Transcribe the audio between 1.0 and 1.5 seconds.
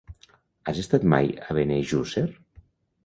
mai